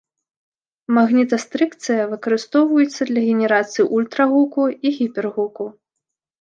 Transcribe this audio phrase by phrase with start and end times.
[0.97, 5.73] Магнітастрыкцыя выкарыстоўваецца для генерацыі ультрагуку і гіпергуку.